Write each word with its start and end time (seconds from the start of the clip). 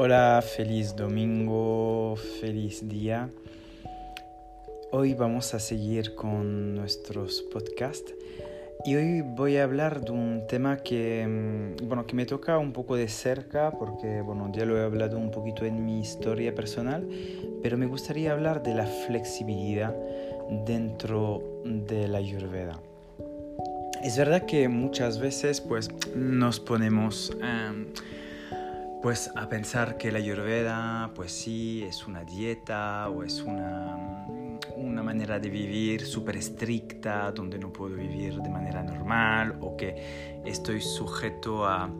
Hola, 0.00 0.40
feliz 0.56 0.94
domingo, 0.94 2.14
feliz 2.40 2.88
día. 2.88 3.30
Hoy 4.92 5.14
vamos 5.14 5.54
a 5.54 5.58
seguir 5.58 6.14
con 6.14 6.76
nuestros 6.76 7.42
podcasts 7.42 8.14
y 8.84 8.94
hoy 8.94 9.22
voy 9.22 9.56
a 9.56 9.64
hablar 9.64 10.02
de 10.02 10.12
un 10.12 10.46
tema 10.46 10.76
que, 10.76 11.26
mm, 11.26 11.88
bueno, 11.88 12.06
que 12.06 12.14
me 12.14 12.26
toca 12.26 12.58
un 12.58 12.72
poco 12.72 12.94
de 12.94 13.08
cerca 13.08 13.72
porque 13.72 14.20
bueno, 14.20 14.52
ya 14.54 14.64
lo 14.64 14.78
he 14.78 14.84
hablado 14.84 15.18
un 15.18 15.32
poquito 15.32 15.64
en 15.64 15.84
mi 15.84 15.98
historia 15.98 16.54
personal, 16.54 17.04
pero 17.60 17.76
me 17.76 17.86
gustaría 17.86 18.30
hablar 18.30 18.62
de 18.62 18.76
la 18.76 18.86
flexibilidad 18.86 19.96
dentro 20.64 21.42
de 21.64 22.06
la 22.06 22.18
ayurveda. 22.18 22.80
Es 24.04 24.16
verdad 24.16 24.46
que 24.46 24.68
muchas 24.68 25.18
veces 25.18 25.60
pues 25.60 25.90
nos 26.14 26.60
ponemos... 26.60 27.36
Em, 27.42 27.86
pues 29.02 29.30
a 29.36 29.48
pensar 29.48 29.96
que 29.96 30.10
la 30.10 30.18
ayurveda, 30.18 31.12
pues 31.14 31.32
sí, 31.32 31.84
es 31.84 32.06
una 32.06 32.24
dieta 32.24 33.08
o 33.08 33.22
es 33.22 33.42
una, 33.42 34.26
una 34.76 35.02
manera 35.02 35.38
de 35.38 35.50
vivir 35.50 36.04
súper 36.04 36.36
estricta, 36.36 37.30
donde 37.32 37.58
no 37.58 37.72
puedo 37.72 37.94
vivir 37.94 38.34
de 38.40 38.50
manera 38.50 38.82
normal 38.82 39.56
o 39.60 39.76
que 39.76 40.40
estoy 40.44 40.80
sujeto 40.80 41.64
a, 41.66 41.90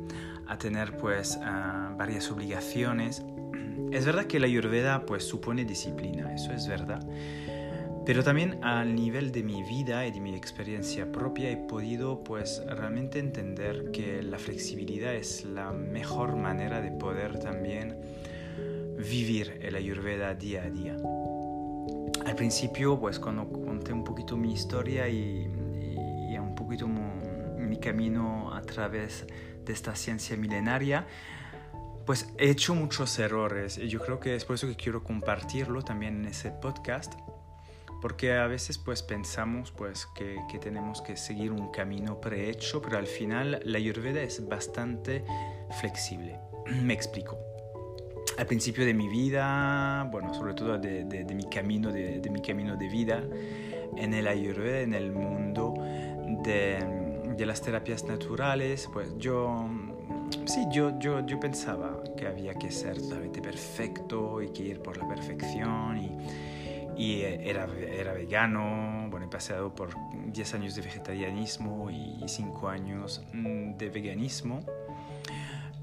a 0.48 0.59
tener 0.59 0.97
pues 0.97 1.38
varias 1.97 2.30
obligaciones. 2.30 3.23
Es 3.93 4.05
verdad 4.05 4.24
que 4.24 4.41
la 4.41 4.46
ayurveda 4.46 5.07
pues 5.07 5.24
supone 5.24 5.65
disciplina, 5.65 6.35
eso 6.35 6.52
es 6.52 6.66
verdad. 6.66 7.07
Pero 8.09 8.25
también 8.25 8.65
al 8.65 8.95
nivel 8.95 9.33
de 9.33 9.43
mi 9.43 9.62
vida 9.62 10.07
y 10.07 10.11
de 10.11 10.19
mi 10.19 10.35
experiencia 10.35 11.12
propia 11.12 11.51
he 11.51 11.59
podido 11.59 12.25
pues 12.25 12.62
realmente 12.66 13.19
entender 13.19 13.91
que 13.91 14.23
la 14.23 14.39
flexibilidad 14.39 15.15
es 15.15 15.45
la 15.45 15.73
mejor 15.73 16.35
manera 16.35 16.80
de 16.80 16.91
poder 16.91 17.38
también 17.38 18.01
vivir 18.97 19.59
el 19.60 19.77
ayurveda 19.77 20.35
día 20.35 20.63
a 20.63 20.71
día. 20.71 20.97
Al 22.24 22.35
principio 22.35 22.99
pues 22.99 23.19
cuando 23.19 23.47
conté 23.47 23.93
un 23.93 24.05
poquito 24.05 24.38
mi 24.38 24.54
historia 24.54 25.07
y, 25.07 25.47
y, 26.30 26.38
un 26.38 26.54
poquito 26.54 26.88
mi 26.88 27.77
camino 27.77 28.54
a 28.54 28.63
través 28.63 29.27
de 29.66 29.73
esta 29.75 29.95
ciencia 29.95 30.35
milenaria, 30.35 31.07
pues 32.07 32.32
he 32.38 32.49
hecho 32.49 32.75
muchos 32.75 33.19
errores 33.19 33.77
y 33.77 33.87
yo 33.88 34.01
creo 34.01 34.19
que 34.19 34.35
es 34.35 34.47
por 34.47 34.54
eso 34.54 34.66
que 34.66 34.77
quiero 34.77 35.04
compartirlo 35.04 35.82
también 35.82 36.21
en 36.21 36.29
ese 36.29 36.51
podcast 36.52 37.13
porque 38.01 38.35
a 38.35 38.46
veces 38.46 38.79
pues 38.79 39.02
pensamos 39.02 39.73
pues 39.73 40.07
que, 40.15 40.38
tenemos 40.60 41.02
que 41.02 41.16
seguir 41.16 41.52
un 41.52 41.71
camino 41.71 42.21
prehecho, 42.21 42.80
pero 42.80 42.99
al 42.99 43.07
final 43.07 43.60
la 43.65 43.79
ayurveda 43.79 44.23
es 44.23 44.46
bastante 44.49 45.24
flexible. 45.80 46.38
Me 46.82 46.95
explico. 46.95 47.38
Al 48.37 48.46
principio 48.46 48.85
de 48.85 48.95
mi 48.95 49.09
vida, 49.09 50.09
bueno, 50.13 50.32
sobre 50.32 50.54
todo 50.54 50.79
de, 50.79 51.04
mi, 51.35 51.45
camino, 51.49 51.91
de, 51.91 52.21
de, 52.21 52.30
mi 52.30 52.41
camino 52.41 52.76
de 52.76 52.88
vida 52.88 53.24
en 53.96 54.15
el 54.15 54.29
ayurveda, 54.29 54.80
en 54.80 54.95
el 54.95 55.10
mundo 55.10 55.74
de 56.45 57.46
las 57.46 57.60
terapias 57.63 58.04
naturales, 58.04 58.88
pues 58.93 59.13
yo 59.19 59.69
sí, 60.45 60.66
yo, 60.71 60.99
yo, 60.99 61.24
yo 61.26 61.41
pensaba 61.41 62.02
que 62.16 62.26
había 62.26 62.54
que 62.54 62.71
ser 62.71 63.01
totalmente 63.01 63.41
perfecto 63.41 64.43
y 64.43 64.50
que 64.50 64.62
ir 64.62 64.81
por 64.81 64.97
la 64.97 65.09
perfección 65.09 65.99
y, 65.99 66.16
y 66.99 67.22
era, 67.22 67.69
era 67.77 68.12
vegano, 68.12 69.06
bueno, 69.09 69.27
he 69.27 69.28
pasado 69.28 69.72
por 69.72 69.91
10 70.32 70.54
años 70.54 70.75
de 70.75 70.82
vegetarianismo 70.82 71.91
y 71.91 72.25
5 72.27 72.69
años 72.69 73.25
mm, 73.32 73.77
de 73.77 73.88
veganismo. 73.88 74.60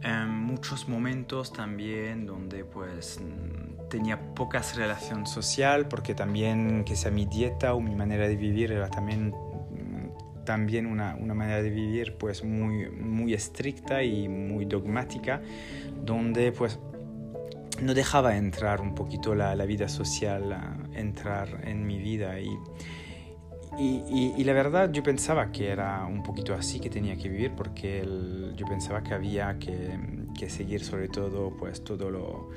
En 0.03 0.29
muchos 0.29 0.89
momentos 0.89 1.53
también 1.53 2.25
donde 2.25 2.65
pues 2.65 3.21
mm, 3.21 3.87
tenía 3.89 4.19
pocas 4.35 4.75
relación 4.75 5.25
social 5.25 5.87
porque 5.87 6.13
también 6.13 6.83
que 6.83 6.97
sea 6.97 7.11
mi 7.11 7.25
dieta 7.25 7.73
o 7.73 7.79
mi 7.79 7.95
manera 7.95 8.27
de 8.27 8.35
vivir 8.35 8.73
era 8.73 8.89
también 8.89 9.29
mm, 9.29 10.43
también 10.43 10.85
una, 10.85 11.15
una, 11.15 11.33
manera 11.33 11.61
de 11.63 11.69
vivir 11.69 12.17
pues 12.17 12.43
muy, 12.43 12.89
muy 12.89 13.33
estricta 13.33 14.03
y 14.03 14.27
muy 14.27 14.65
dogmática 14.65 15.41
donde 16.03 16.51
pues 16.51 16.77
no 17.81 17.93
dejaba 17.93 18.37
entrar 18.37 18.81
un 18.81 18.95
poquito 18.95 19.35
la, 19.35 19.53
vida 19.65 19.89
social, 19.89 20.87
entrar 20.93 21.61
en 21.63 21.85
mi 21.85 21.97
vida 21.97 22.39
y, 22.39 22.57
y, 23.77 24.43
la 24.43 24.53
verdad 24.53 24.91
yo 24.91 25.03
pensaba 25.03 25.51
que 25.51 25.69
era 25.69 26.05
un 26.05 26.23
poquito 26.23 26.53
así 26.53 26.79
que 26.79 26.89
tenía 26.89 27.17
que 27.17 27.27
vivir 27.27 27.51
porque 27.55 28.07
yo 28.55 28.65
pensaba 28.65 29.03
que 29.03 29.13
había 29.13 29.57
que, 29.59 29.99
que, 30.37 30.49
seguir 30.49 30.83
sobre 30.83 31.09
todo 31.09 31.51
pues 31.57 31.83
todo 31.83 32.09
lo 32.09 32.49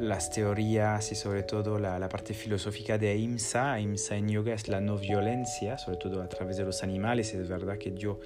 las 0.00 0.30
teorías 0.30 1.12
y 1.12 1.14
sobre 1.14 1.42
todo 1.42 1.78
la, 1.78 1.98
la 1.98 2.08
parte 2.08 2.34
filosófica 2.34 2.98
de 2.98 3.10
Ahimsa. 3.10 3.72
Ahimsa 3.72 4.16
en 4.16 4.28
yoga 4.28 4.52
es 4.52 4.68
la 4.68 4.80
no 4.80 4.96
violencia, 4.96 5.78
sobre 5.78 5.98
todo 5.98 6.22
a 6.22 6.28
través 6.28 6.56
de 6.56 6.64
los 6.64 6.82
animales. 6.82 7.32
Es 7.34 7.48
verdad 7.48 7.78
que 7.78 7.94
yo 7.94 8.18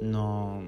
no 0.00 0.62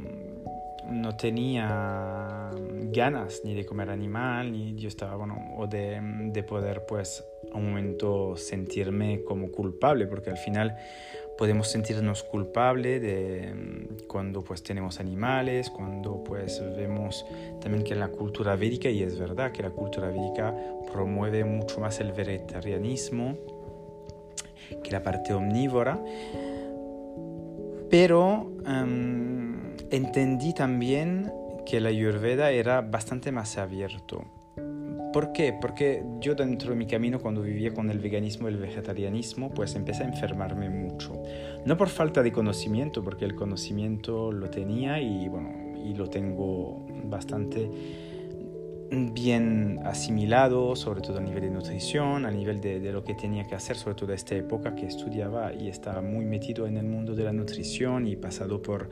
no 0.91 1.17
tenía 1.17 2.51
ganas 2.93 3.43
ni 3.45 3.55
de 3.55 3.65
comer 3.65 3.91
animal, 3.91 4.53
ni 4.53 4.77
yo 4.77 4.89
estaba, 4.89 5.17
bueno, 5.17 5.55
o 5.57 5.67
de, 5.67 6.01
de 6.33 6.43
poder 6.43 6.85
pues 6.87 7.25
a 7.53 7.57
un 7.57 7.71
momento 7.71 8.37
sentirme 8.37 9.23
como 9.25 9.51
culpable, 9.51 10.07
porque 10.07 10.31
al 10.31 10.39
final 10.39 10.77
podemos 11.37 11.69
sentirnos 11.69 12.23
culpables 12.23 13.03
de 13.03 13.97
cuando 14.07 14.43
pues 14.43 14.63
tenemos 14.63 15.01
animales, 15.01 15.71
cuando 15.71 16.23
pues 16.25 16.63
vemos 16.77 17.27
también 17.61 17.85
que 17.85 17.95
la 17.95 18.09
cultura 18.09 18.57
védica, 18.57 18.89
y 18.89 19.03
es 19.03 19.19
verdad 19.19 19.53
que 19.53 19.63
la 19.63 19.71
cultura 19.71 20.09
védica 20.09 20.55
promueve 20.93 21.45
mucho 21.45 21.81
más 21.81 22.01
el 22.01 22.13
vegetarianismo 22.13 23.37
que 24.83 24.91
la 24.91 25.03
parte 25.03 25.33
omnívora, 25.33 26.03
pero 27.91 28.51
em, 28.67 29.46
entendí 29.91 30.53
también 30.53 31.33
que 31.65 31.81
la 31.81 31.89
ayurveda 31.89 32.51
era 32.51 32.81
bastante 32.81 33.33
más 33.33 33.59
abierto. 33.59 34.25
¿Por 35.13 35.33
qué? 35.33 35.57
Porque 35.59 36.05
yo 36.21 36.35
dentro 36.35 36.71
de 36.71 36.77
mi 36.77 36.87
camino 36.87 37.19
cuando 37.19 37.41
vivía 37.41 37.73
con 37.73 37.91
el 37.91 37.99
veganismo 38.01 38.49
y 38.49 38.53
el 38.53 38.59
vegetarianismo, 38.59 39.51
pues 39.51 39.75
empecé 39.75 40.03
a 40.03 40.09
enfermarme 40.09 40.69
mucho. 40.69 41.15
No 41.65 41.77
por 41.77 41.89
falta 41.89 42.23
de 42.23 42.33
conocimiento, 42.33 43.03
porque 43.03 43.25
el 43.25 43.35
conocimiento 43.35 44.31
lo 44.31 44.51
tenía 44.51 45.01
y 45.01 45.29
bueno, 45.29 45.51
y 45.83 45.95
lo 45.95 46.09
tengo 46.09 46.85
bastante 47.05 47.71
bien 48.91 49.81
asimilado, 49.85 50.77
sobre 50.77 51.01
todo 51.01 51.19
a 51.19 51.21
nivel 51.21 51.43
de 51.43 51.51
nutrición, 51.51 52.25
a 52.27 52.31
nivel 52.31 52.61
de, 52.61 52.93
lo 52.93 53.03
que 53.05 53.15
tenía 53.15 53.47
que 53.47 53.55
hacer, 53.55 53.77
sobre 53.77 53.95
todo 53.97 54.11
en 54.11 54.17
esta 54.17 54.35
época 54.35 54.75
que 54.75 54.87
estudiaba 54.87 55.53
y 55.53 55.69
estaba 55.69 56.01
muy 56.03 56.25
metido 56.25 56.67
en 56.67 56.77
el 56.77 56.87
mundo 56.87 57.15
de 57.15 57.25
la 57.25 57.33
nutrición 57.33 58.07
y 58.07 58.17
pasado 58.17 58.63
por 58.63 58.91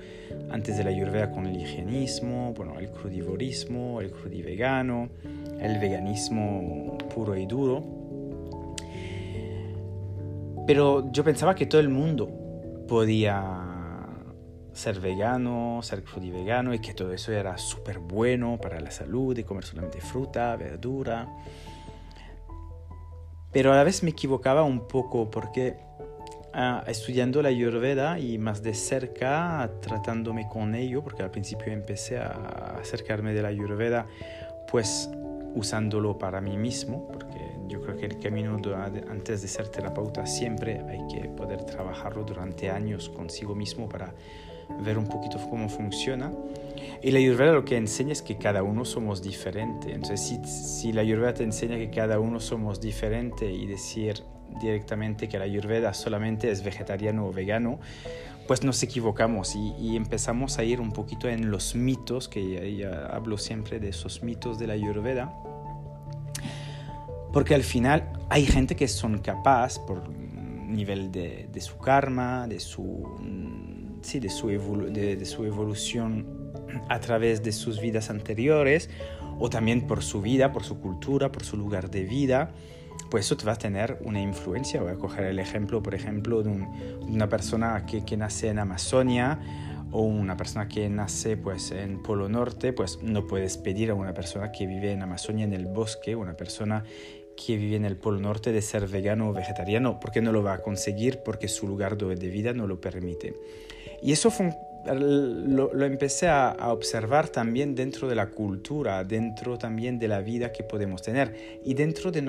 antes 0.51 0.77
de 0.77 0.85
la 0.85 0.91
ayurveda 0.91 1.31
con 1.31 1.47
el 1.47 1.61
higienismo, 1.61 2.53
bueno, 2.55 2.79
el 2.79 2.91
crudivorismo, 2.91 4.01
el 4.01 4.11
crudivegano, 4.11 5.09
el 5.61 5.79
veganismo 5.79 6.99
puro 7.15 7.37
y 7.37 7.47
duro. 7.47 7.83
Pero 10.67 11.13
yo 11.13 11.23
pensaba 11.25 11.55
que 11.55 11.67
todo 11.67 11.81
el 11.81 11.91
mundo 11.91 12.31
podía 12.89 13.74
ser 14.75 15.01
vegano, 15.01 15.81
ser 15.83 16.05
crudivegano 16.05 16.75
y 16.75 16.81
que 16.81 16.95
todo 16.95 17.13
eso 17.13 17.33
era 17.33 17.57
súper 17.57 17.99
bueno 18.01 18.59
para 18.61 18.81
la 18.81 18.91
salud 18.91 19.37
y 19.39 19.45
comer 19.45 19.65
solamente 19.65 20.01
fruta, 20.01 20.57
verdura. 20.57 21.29
Pero 23.53 23.73
a 23.73 23.77
la 23.77 23.85
vez 23.85 24.03
me 24.03 24.11
equivocaba 24.11 24.65
un 24.65 24.89
poco 24.89 25.31
porque 25.31 25.77
ah, 26.53 26.83
estudiando 26.89 27.41
la 27.41 27.51
ayurveda 27.51 28.19
y 28.19 28.37
más 28.37 28.63
de 28.63 28.75
cerca 28.75 29.71
tratándome 29.81 30.49
con 30.49 30.75
ello, 30.75 31.03
porque 31.03 31.23
al 31.23 31.31
principio 31.31 31.73
empecé 31.73 32.19
a 32.19 32.77
acercarme 32.81 33.33
de 33.33 33.43
la 33.43 33.49
ayurveda 33.49 34.07
pues 34.71 35.09
usándolo 35.55 36.19
para 36.19 36.41
mí 36.41 36.57
mismo, 36.57 37.07
porque 37.07 37.39
yo 37.69 37.81
creo 37.81 37.97
que 37.97 38.07
el 38.07 38.19
camino 38.19 38.61
antes 39.09 39.41
de 39.41 39.47
ser 39.47 39.69
terapeuta 39.69 40.27
siempre 40.27 40.81
hay 40.89 41.07
que 41.07 41.29
poder 41.29 41.63
trabajarlo 41.65 42.25
durante 42.25 42.71
años 42.71 43.09
consigo 43.09 43.55
mismo 43.55 43.89
para 43.89 44.15
ver 44.81 44.99
un 44.99 45.07
poquito 45.07 45.39
cómo 45.49 45.69
funciona. 45.69 46.33
Y 47.03 47.11
la 47.11 47.19
Ayurveda 47.19 47.53
lo 47.53 47.65
que 47.65 47.77
enseña 47.77 48.13
es 48.13 48.23
que 48.23 48.39
cada 48.39 48.63
uno 48.63 48.85
somos 48.85 49.23
diferentes. 49.23 49.93
Entonces, 49.93 50.21
si, 50.21 50.45
si 50.45 50.93
la 50.93 51.03
Ayurveda 51.03 51.35
te 51.35 51.45
enseña 51.45 51.77
que 51.77 51.91
cada 51.91 52.19
uno 52.19 52.41
somos 52.41 52.81
diferentes 52.81 53.51
y 53.51 53.67
decir 53.67 54.23
directamente 54.61 55.29
que 55.29 55.39
la 55.39 55.45
Ayurveda 55.45 55.95
solamente 55.95 56.51
es 56.51 56.63
vegetariano 56.63 57.27
o 57.27 57.33
vegano, 57.33 57.79
pues 58.47 58.63
nos 58.63 58.83
equivocamos 58.83 59.55
y, 59.57 59.75
y, 59.79 59.97
empezamos 59.97 60.59
a 60.59 60.65
ir 60.65 60.81
un 60.81 60.93
poquito 60.93 61.29
en 61.29 61.51
los 61.51 61.75
mitos, 61.75 62.29
que 62.29 62.77
ya, 62.77 63.07
hablo 63.07 63.39
siempre 63.39 63.81
de 63.81 63.89
esos 63.89 64.23
mitos 64.23 64.59
de 64.59 64.67
la 64.67 64.75
Ayurveda, 64.75 65.35
porque 67.33 67.55
al 67.55 67.63
final 67.63 68.13
hay 68.29 68.45
gente 68.45 68.77
que 68.77 68.87
son 68.87 69.19
capaz 69.19 69.79
por 69.79 70.09
nivel 70.09 71.11
de, 71.11 71.49
de 71.51 71.61
su 71.61 71.79
karma, 71.79 72.47
de 72.47 72.61
su 72.61 73.17
de, 74.13 74.29
su 74.29 74.49
de, 74.49 75.25
su 75.25 75.45
evolución 75.45 76.53
a 76.89 77.01
través 77.01 77.43
de 77.43 77.53
sus 77.53 77.81
vidas 77.81 78.11
anteriores 78.11 78.91
o 79.39 79.49
también 79.49 79.87
por 79.87 80.03
su 80.03 80.21
vida, 80.21 80.53
por 80.53 80.63
su 80.63 80.79
cultura, 80.79 81.33
por 81.33 81.45
su 81.45 81.57
lugar 81.57 81.91
de 81.91 82.05
vida, 82.05 82.53
pues 83.11 83.27
eso 83.27 83.37
te 83.37 83.45
va 83.45 83.53
a 83.53 83.57
tener 83.57 83.99
una 84.05 84.21
influencia. 84.21 84.81
Voy 84.83 84.93
a 84.93 84.97
coger 84.97 85.25
el 85.25 85.39
ejemplo, 85.39 85.83
por 85.83 85.95
ejemplo, 85.95 86.43
de, 86.43 86.51
una 87.01 87.29
persona 87.29 87.87
que, 87.87 88.05
que, 88.05 88.17
nace 88.17 88.49
en 88.49 88.59
Amazonia 88.59 89.41
o 89.91 90.03
una 90.03 90.37
persona 90.37 90.69
que 90.69 90.89
nace 90.89 91.37
pues 91.37 91.71
en 91.73 92.03
Polo 92.03 92.29
Norte, 92.29 92.73
pues 92.73 93.01
no 93.03 93.27
puedes 93.27 93.57
pedir 93.57 93.91
a 93.91 93.95
una 93.95 94.15
persona 94.15 94.53
que 94.53 94.67
vive 94.67 94.93
en 94.93 95.03
Amazonia 95.03 95.45
en 95.45 95.53
el 95.53 95.67
bosque, 95.67 96.15
una 96.15 96.37
persona 96.37 96.85
que 97.37 97.57
vive 97.57 97.77
en 97.77 97.85
el 97.85 97.97
Polo 97.97 98.21
Norte 98.21 98.53
de 98.53 98.63
ser 98.63 98.87
vegano 98.87 99.31
o 99.31 99.33
vegetariano, 99.33 99.99
porque 99.99 100.21
no 100.21 100.31
lo 100.31 100.43
va 100.43 100.55
a 100.55 100.63
conseguir 100.63 101.21
porque 101.25 101.49
su 101.49 101.67
lugar 101.67 101.97
de 101.97 102.29
vida 102.29 102.53
no 102.53 102.67
lo 102.67 102.81
permite. 102.81 103.35
Y 104.03 104.13
eso 104.13 104.33
lo, 104.87 105.85
empecé 105.85 106.29
a, 106.29 106.57
observar 106.73 107.29
también 107.29 107.75
dentro 107.75 108.09
de 108.09 108.15
la 108.15 108.31
cultura, 108.31 109.05
dentro 109.05 109.59
también 109.59 109.99
de 109.99 110.09
la 110.09 110.21
vida 110.21 110.53
que 110.53 110.63
podemos 110.63 111.03
tener 111.03 111.61
y 111.65 111.75
dentro 111.75 112.11
de, 112.11 112.21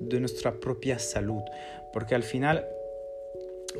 de 0.00 0.20
nuestra 0.20 0.52
propia 0.52 0.98
salud, 0.98 1.42
porque 1.92 2.14
al 2.14 2.22
final 2.22 2.64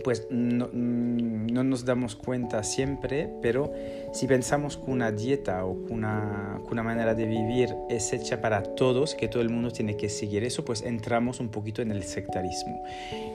pues 0.05 0.27
no, 0.31 0.69
no, 0.73 1.65
nos 1.65 1.85
damos 1.85 2.15
cuenta 2.15 2.63
siempre, 2.63 3.29
pero 3.43 3.73
si 4.13 4.27
pensamos 4.27 4.77
que 4.77 4.91
una 4.91 5.11
dieta 5.11 5.65
o 5.65 5.73
una, 5.73 6.61
una, 6.71 6.83
manera 6.83 7.15
de 7.15 7.27
vivir 7.27 7.75
es 7.89 8.13
hecha 8.13 8.41
para 8.41 8.63
todos, 8.63 9.15
que 9.15 9.29
todo 9.29 9.43
el 9.43 9.51
mundo 9.51 9.71
tiene 9.73 9.97
que 9.97 10.09
seguir 10.09 10.45
eso, 10.45 10.65
pues 10.65 10.83
entramos 10.83 11.41
un 11.41 11.49
poquito 11.49 11.83
en 11.83 11.91
el 11.91 12.05
sectarismo. 12.05 12.83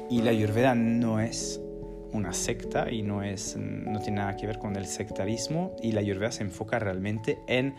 Y 0.09 0.21
la 0.21 0.31
ayurveda 0.31 0.75
no 0.75 1.19
es 1.19 1.59
una 2.15 2.33
secta 2.33 2.91
y 2.91 3.03
no, 3.03 3.23
es, 3.23 3.57
no 3.57 3.99
tiene 3.99 4.19
nada 4.19 4.35
que 4.35 4.47
ver 4.47 4.57
con 4.57 4.75
el 4.75 4.85
sectarismo 4.85 5.75
y 5.81 5.91
la 5.91 5.99
ayurveda 5.99 6.31
se 6.31 6.43
enfoca 6.43 6.79
realmente 6.79 7.39
en 7.47 7.75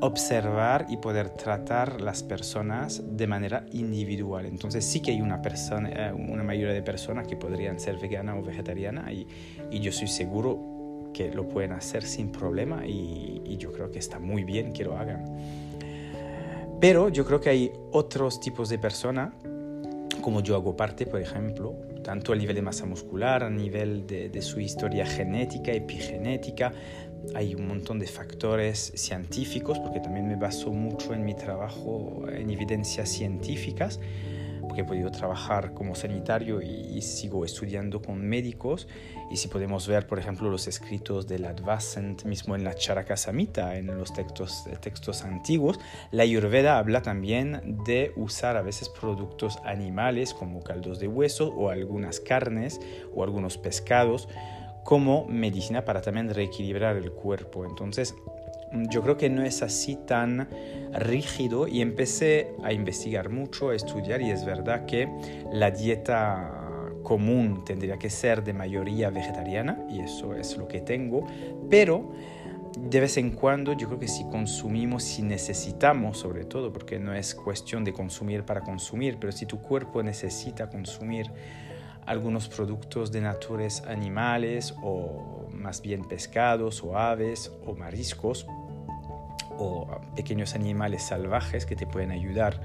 observar 0.00 0.86
y 0.88 0.98
poder 0.98 1.30
tratar 1.30 2.00
las 2.00 2.22
personas 2.22 3.02
de 3.16 3.26
manera 3.26 3.66
individual. 3.72 4.46
Entonces 4.46 4.84
sí 4.84 5.00
que 5.00 5.12
hay 5.12 5.20
una, 5.20 5.42
persona, 5.42 5.90
eh, 5.90 6.12
una 6.12 6.44
mayoría 6.44 6.74
de 6.74 6.82
personas 6.82 7.26
que 7.26 7.36
podrían 7.36 7.80
ser 7.80 7.98
vegana 7.98 8.36
o 8.36 8.42
vegetariana 8.42 9.12
y, 9.12 9.26
y 9.70 9.80
yo 9.80 9.90
soy 9.92 10.08
seguro 10.08 11.10
que 11.12 11.32
lo 11.32 11.48
pueden 11.48 11.72
hacer 11.72 12.04
sin 12.04 12.30
problema 12.30 12.86
y, 12.86 13.42
y 13.44 13.56
yo 13.56 13.72
creo 13.72 13.90
que 13.90 13.98
está 13.98 14.18
muy 14.18 14.44
bien 14.44 14.72
que 14.72 14.84
lo 14.84 14.98
hagan. 14.98 15.24
Pero 16.80 17.08
yo 17.08 17.24
creo 17.24 17.40
que 17.40 17.48
hay 17.48 17.72
otros 17.90 18.38
tipos 18.38 18.68
de 18.68 18.78
personas, 18.78 19.32
como 20.20 20.40
yo 20.42 20.56
hago 20.56 20.76
parte, 20.76 21.06
por 21.06 21.20
ejemplo, 21.20 21.74
tanto 22.06 22.32
a 22.32 22.36
nivel 22.36 22.54
de 22.54 22.62
masa 22.62 22.86
muscular, 22.86 23.42
a 23.42 23.50
nivel 23.50 24.06
de, 24.06 24.28
de 24.28 24.40
su 24.40 24.60
historia 24.60 25.04
genética, 25.04 25.72
epigenética, 25.72 26.72
hay 27.34 27.56
un 27.56 27.66
montón 27.66 27.98
de 27.98 28.06
factores 28.06 28.92
científicos, 28.94 29.80
porque 29.80 29.98
también 29.98 30.28
me 30.28 30.36
baso 30.36 30.70
mucho 30.70 31.14
en 31.14 31.24
mi 31.24 31.34
trabajo 31.34 32.24
en 32.28 32.48
evidencias 32.50 33.08
científicas, 33.08 33.98
porque 34.66 34.82
he 34.82 34.84
podido 34.84 35.10
trabajar 35.10 35.72
como 35.74 35.94
sanitario 35.94 36.60
y, 36.62 37.00
sigo 37.02 37.44
estudiando 37.44 38.02
con 38.02 38.26
médicos. 38.26 38.88
Y 39.30 39.36
si 39.36 39.48
podemos 39.48 39.86
ver, 39.86 40.06
por 40.06 40.18
ejemplo, 40.18 40.50
los 40.50 40.66
escritos 40.66 41.26
del 41.26 41.44
Advacent, 41.44 42.24
mismo 42.24 42.54
en 42.56 42.64
la 42.64 42.74
Charaka 42.74 43.16
Samhita, 43.16 43.76
en 43.76 43.86
los 43.96 44.12
textos, 44.12 44.64
textos 44.80 45.24
antiguos, 45.24 45.78
la 46.10 46.24
Ayurveda 46.24 46.78
habla 46.78 47.02
también 47.02 47.82
de 47.84 48.12
usar 48.16 48.56
a 48.56 48.62
veces 48.62 48.88
productos 48.88 49.58
animales 49.64 50.34
como 50.34 50.62
caldos 50.62 50.98
de 50.98 51.08
hueso 51.08 51.48
o 51.54 51.70
algunas 51.70 52.20
carnes 52.20 52.80
o 53.14 53.22
algunos 53.22 53.58
pescados 53.58 54.28
como 54.86 55.26
medicina 55.26 55.84
para 55.84 56.00
también 56.00 56.32
reequilibrar 56.32 56.96
el 56.96 57.10
cuerpo. 57.10 57.64
Entonces, 57.64 58.14
yo 58.72 59.02
creo 59.02 59.16
que 59.16 59.30
no 59.30 59.42
es 59.42 59.62
así 59.62 59.96
tan 59.96 60.48
rígido 60.92 61.68
y 61.68 61.80
empecé 61.80 62.54
a 62.62 62.72
investigar 62.72 63.28
mucho, 63.28 63.70
a 63.70 63.74
estudiar 63.74 64.20
y 64.22 64.30
es 64.30 64.44
verdad 64.44 64.86
que 64.86 65.08
la 65.52 65.70
dieta 65.70 66.62
común 67.02 67.64
tendría 67.64 67.98
que 67.98 68.10
ser 68.10 68.42
de 68.42 68.52
mayoría 68.52 69.10
vegetariana 69.10 69.86
y 69.88 70.00
eso 70.00 70.34
es 70.34 70.56
lo 70.56 70.66
que 70.66 70.80
tengo, 70.80 71.26
pero 71.70 72.12
de 72.76 73.00
vez 73.00 73.16
en 73.16 73.30
cuando 73.30 73.72
yo 73.72 73.86
creo 73.86 73.98
que 73.98 74.08
si 74.08 74.24
consumimos, 74.24 75.02
si 75.04 75.22
necesitamos 75.22 76.18
sobre 76.18 76.44
todo, 76.44 76.72
porque 76.72 76.98
no 76.98 77.14
es 77.14 77.34
cuestión 77.34 77.84
de 77.84 77.92
consumir 77.92 78.42
para 78.42 78.60
consumir, 78.60 79.18
pero 79.18 79.32
si 79.32 79.46
tu 79.46 79.60
cuerpo 79.60 80.02
necesita 80.02 80.68
consumir 80.68 81.30
algunos 82.04 82.48
productos 82.48 83.10
de 83.10 83.20
naturales 83.20 83.82
animales 83.86 84.74
o 84.82 85.48
más 85.52 85.82
bien 85.82 86.04
pescados 86.04 86.82
o 86.82 86.96
aves 86.98 87.52
o 87.64 87.74
mariscos 87.74 88.46
o 89.58 90.00
pequeños 90.14 90.54
animales 90.54 91.02
salvajes 91.02 91.66
que 91.66 91.76
te 91.76 91.86
pueden 91.86 92.10
ayudar 92.10 92.60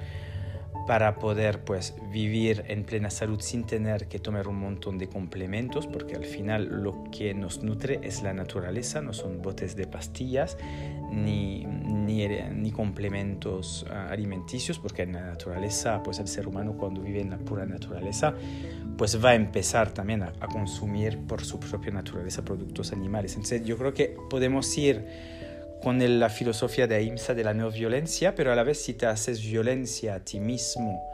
para 0.88 1.15
poder 1.15 1.63
pues 1.63 1.95
vivir 2.11 2.63
en 2.67 2.83
plena 2.83 3.09
salud 3.09 3.39
sin 3.39 3.65
tener 3.65 4.07
que 4.07 4.19
tomar 4.19 4.47
un 4.47 4.57
montón 4.57 4.97
de 4.97 5.07
complementos 5.07 5.88
porque 5.88 6.15
al 6.15 6.25
final 6.25 6.83
lo 6.83 7.03
que 7.11 7.33
nos 7.33 7.61
nutre 7.61 7.99
es 8.03 8.23
la 8.23 8.33
naturaleza 8.33 9.01
no 9.01 9.13
son 9.13 9.41
botes 9.41 9.75
de 9.75 9.85
pastillas 9.85 10.57
ni, 11.11 11.65
ni, 11.65 12.27
ni 12.27 12.71
complementos 12.71 13.85
ah, 13.91 14.07
alimenticios 14.09 14.79
porque 14.79 15.03
en 15.03 15.13
la 15.13 15.21
naturaleza 15.21 16.01
pues 16.03 16.19
el 16.19 16.27
ser 16.27 16.47
humano 16.47 16.75
cuando 16.77 17.01
vive 17.01 17.21
en 17.21 17.29
la 17.29 17.38
pura 17.38 17.65
naturaleza 17.65 18.33
pues 18.97 19.23
va 19.23 19.29
a 19.31 19.35
empezar 19.35 19.93
también 19.93 20.23
a, 20.23 20.33
a 20.39 20.47
consumir 20.47 21.19
por 21.19 21.43
su 21.43 21.59
propia 21.59 21.91
naturaleza 21.91 22.43
productos 22.43 22.91
animales. 22.91 23.33
Entonces 23.33 23.63
yo 23.63 23.77
creo 23.77 23.93
que 23.93 24.15
podemos 24.29 24.77
ir 24.77 25.05
con 25.83 26.19
la 26.19 26.30
filosofía 26.30 26.88
de 26.88 26.95
Ahimsa 26.95 27.33
de 27.33 27.44
la 27.44 27.54
no 27.54 27.72
violencia, 27.72 28.36
pero 28.36 28.51
a 28.51 28.56
la 28.56 28.63
vez 28.63 28.81
si 28.81 28.94
te 28.94 29.06
haces 29.06 29.42
violencia 29.42 30.16
a 30.16 30.19
ti 30.19 30.39
mismo 30.39 31.07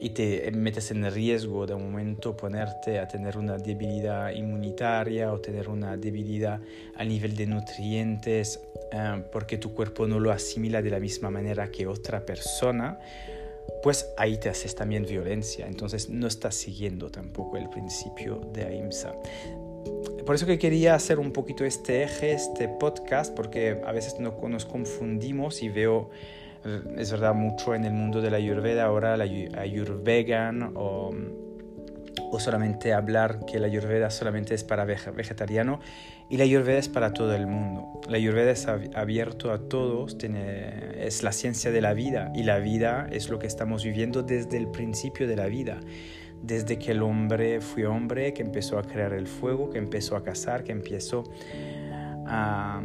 y 0.00 0.10
te 0.10 0.50
metes 0.50 0.90
en 0.90 1.08
riesgo 1.12 1.66
de 1.66 1.74
un 1.74 1.84
momento 1.84 2.36
ponerte 2.36 2.98
a 2.98 3.06
tener 3.06 3.38
una 3.38 3.56
debilidad 3.56 4.32
inmunitaria 4.32 5.32
o 5.32 5.40
tener 5.40 5.68
una 5.68 5.96
debilidad 5.96 6.60
a 6.96 7.04
nivel 7.04 7.36
de 7.36 7.46
nutrientes 7.46 8.60
porque 9.30 9.58
tu 9.58 9.72
cuerpo 9.72 10.08
no 10.08 10.18
lo 10.18 10.32
asimila 10.32 10.82
de 10.82 10.90
la 10.90 10.98
misma 10.98 11.30
manera 11.30 11.70
que 11.70 11.86
otra 11.86 12.26
persona, 12.26 12.98
pues 13.84 14.12
ahí 14.16 14.38
te 14.38 14.48
haces 14.48 14.74
también 14.74 15.04
violencia. 15.04 15.68
Entonces 15.68 16.08
no 16.08 16.26
estás 16.26 16.56
siguiendo 16.56 17.08
tampoco 17.08 17.56
el 17.56 17.68
principio 17.68 18.40
de 18.52 18.64
Ahimsa 18.64 19.14
por 20.24 20.34
eso 20.34 20.46
que 20.46 20.58
quería 20.58 20.94
hacer 20.94 21.18
un 21.18 21.32
poquito 21.32 21.64
este 21.64 22.02
eje, 22.02 22.32
este 22.32 22.68
podcast, 22.68 23.34
porque 23.34 23.80
a 23.84 23.92
veces 23.92 24.18
nos 24.20 24.64
confundimos 24.64 25.62
y 25.62 25.68
veo, 25.68 26.10
es 26.96 27.10
verdad, 27.10 27.34
mucho 27.34 27.74
en 27.74 27.84
el 27.84 27.92
mundo 27.92 28.20
de 28.20 28.30
la 28.30 28.36
ayurveda 28.36 28.84
ahora, 28.84 29.16
la 29.16 29.24
ayurvegan 29.24 30.72
o, 30.74 31.10
o 32.30 32.40
solamente 32.40 32.92
hablar 32.92 33.44
que 33.46 33.58
la 33.58 33.66
ayurveda 33.66 34.10
solamente 34.10 34.54
es 34.54 34.64
para 34.64 34.84
vegetariano 34.84 35.80
y 36.30 36.36
la 36.36 36.44
ayurveda 36.44 36.78
es 36.78 36.88
para 36.88 37.12
todo 37.12 37.34
el 37.34 37.46
mundo. 37.46 38.00
La 38.08 38.16
ayurveda 38.16 38.52
es 38.52 38.66
abierto 38.66 39.52
a 39.52 39.68
todos, 39.68 40.16
es 40.22 41.22
la 41.22 41.32
ciencia 41.32 41.70
de 41.70 41.80
la 41.80 41.92
vida 41.94 42.32
y 42.34 42.44
la 42.44 42.58
vida 42.58 43.06
es 43.10 43.28
lo 43.28 43.38
que 43.38 43.46
estamos 43.46 43.84
viviendo 43.84 44.22
desde 44.22 44.56
el 44.56 44.68
principio 44.68 45.26
de 45.26 45.36
la 45.36 45.46
vida 45.46 45.80
desde 46.42 46.78
que 46.78 46.92
el 46.92 47.02
hombre 47.02 47.60
fue 47.60 47.86
hombre, 47.86 48.34
que 48.34 48.42
empezó 48.42 48.78
a 48.78 48.82
crear 48.82 49.12
el 49.12 49.26
fuego, 49.26 49.70
que 49.70 49.78
empezó 49.78 50.16
a 50.16 50.24
cazar, 50.24 50.64
que 50.64 50.72
empezó 50.72 51.24
a, 52.26 52.82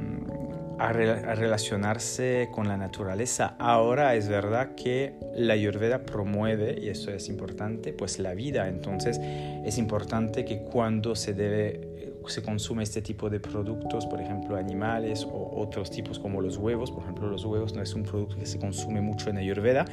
relacionarse 0.80 2.50
con 2.52 2.68
la 2.68 2.78
naturaleza. 2.78 3.56
Ahora 3.58 4.14
es 4.14 4.28
verdad 4.28 4.76
que 4.76 5.16
la 5.36 5.54
ayurveda 5.54 6.04
promueve, 6.04 6.78
y 6.80 6.90
eso 6.90 7.12
es 7.12 7.30
importante, 7.30 7.94
pues 7.94 8.20
la 8.20 8.36
vida. 8.36 8.68
Entonces 8.68 9.20
es 9.66 9.78
importante 9.80 10.46
que 10.46 10.62
cuando 10.62 11.16
se 11.16 11.34
debe 11.34 11.87
se 12.30 12.42
consume 12.42 12.84
este 12.84 13.02
tipo 13.02 13.30
de 13.30 13.40
productos, 13.40 14.06
por 14.06 14.22
ejemplo 14.22 14.56
animales 14.56 15.26
o 15.26 15.62
otros 15.62 15.90
tipos 15.90 16.20
como 16.20 16.42
los 16.42 16.58
huevos. 16.58 16.92
Por 16.92 17.04
ejemplo, 17.04 17.28
los 17.30 17.46
huevos 17.46 17.74
no 17.74 17.82
es 17.82 17.94
un 17.94 18.04
producto 18.04 18.38
que 18.38 18.46
se 18.46 18.60
consume 18.60 19.02
mucho 19.02 19.30
en 19.30 19.38
Ayurveda, 19.38 19.86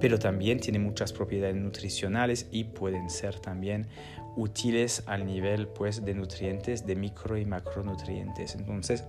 pero 0.00 0.18
también 0.18 0.60
tiene 0.60 0.78
muchas 0.78 1.12
propiedades 1.12 1.56
nutricionales 1.56 2.48
y 2.50 2.64
pueden 2.64 3.10
ser 3.10 3.38
también 3.38 3.88
útiles 4.36 5.02
al 5.06 5.26
nivel 5.26 5.68
pues, 5.68 6.04
de 6.04 6.14
nutrientes, 6.14 6.86
de 6.86 6.96
micro 6.96 7.36
y 7.36 7.44
macronutrientes. 7.44 8.54
Entonces, 8.54 9.04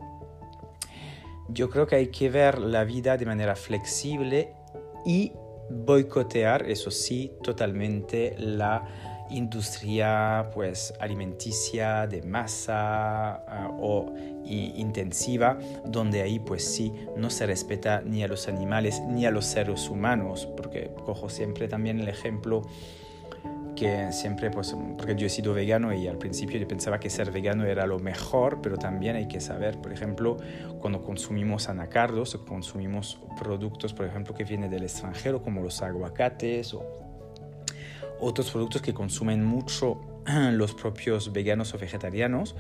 yo 1.50 1.70
creo 1.70 1.88
que 1.88 1.96
hay 1.96 2.08
que 2.08 2.30
ver 2.30 2.60
la 2.60 2.84
vida 2.84 3.18
de 3.18 3.26
manera 3.26 3.56
flexible 3.56 4.54
y 5.06 5.34
boicotear, 5.70 6.70
eso 6.70 6.92
sí, 6.92 7.32
totalmente 7.44 8.36
la 8.38 8.84
industria 9.32 10.50
pues 10.54 10.94
alimenticia 11.00 12.08
de 12.08 12.22
masa 12.22 13.34
ah, 13.48 13.70
o 13.80 14.14
intensiva 14.46 15.58
donde 15.86 16.22
ahí 16.22 16.40
pues 16.40 16.64
sí 16.66 16.94
no 17.16 17.30
se 17.30 17.46
respeta 17.46 18.02
ni 18.02 18.24
a 18.24 18.28
los 18.28 18.48
animales 18.48 19.02
ni 19.08 19.26
a 19.26 19.32
los 19.32 19.46
seres 19.46 19.90
humanos 19.90 20.48
porque 20.58 20.92
cojo 21.06 21.30
siempre 21.30 21.68
también 21.68 22.00
el 22.00 22.08
ejemplo 22.08 22.64
que 23.76 24.12
siempre, 24.12 24.52
pues, 24.52 24.76
porque 24.98 25.16
yo 25.16 25.26
he 25.26 25.30
sido 25.30 25.54
vegano 25.54 25.92
y 25.92 26.08
al 26.08 26.18
principio 26.18 26.60
yo 26.60 26.68
pensaba 26.68 27.00
que 27.00 27.10
ser 27.10 27.32
vegano 27.32 27.66
era 27.66 27.88
lo 27.88 27.98
mejor, 28.00 28.60
pero 28.62 28.78
también 28.78 29.16
hay 29.16 29.28
que 29.28 29.40
saber, 29.40 29.80
por 29.80 29.92
ejemplo, 29.92 30.38
cuando 30.80 31.02
consumimos 31.02 31.70
anacardos 31.70 32.36
consumimos 32.48 33.20
productos, 33.40 33.94
por 33.94 34.06
ejemplo, 34.06 34.34
que 34.34 34.44
vienen 34.44 34.70
del 34.70 34.84
extranjero, 34.84 35.42
como 35.42 35.62
los 35.62 35.82
aguacates 35.82 36.74
o 36.74 36.84
otros 38.22 38.52
productos 38.52 38.82
que 38.82 38.94
consumen 38.94 39.44
mucho 39.44 40.00
los 40.52 40.74
propios 40.74 41.34
veganos 41.34 41.74
o 41.74 41.78
vegetarianos, 41.78 42.56